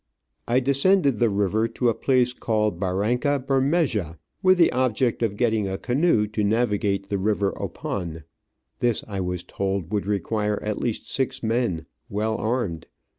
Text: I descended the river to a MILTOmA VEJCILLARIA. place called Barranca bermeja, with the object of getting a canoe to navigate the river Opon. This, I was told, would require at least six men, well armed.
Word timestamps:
I 0.47 0.59
descended 0.59 1.19
the 1.19 1.29
river 1.29 1.67
to 1.67 1.85
a 1.89 1.93
MILTOmA 1.93 1.99
VEJCILLARIA. 1.99 2.03
place 2.05 2.33
called 2.33 2.79
Barranca 2.79 3.43
bermeja, 3.47 4.17
with 4.41 4.57
the 4.57 4.71
object 4.71 5.21
of 5.21 5.37
getting 5.37 5.67
a 5.69 5.77
canoe 5.77 6.25
to 6.25 6.43
navigate 6.43 7.09
the 7.09 7.19
river 7.19 7.51
Opon. 7.55 8.23
This, 8.79 9.03
I 9.07 9.19
was 9.19 9.43
told, 9.43 9.91
would 9.93 10.07
require 10.07 10.59
at 10.63 10.79
least 10.79 11.07
six 11.07 11.43
men, 11.43 11.85
well 12.09 12.35
armed. 12.37 12.87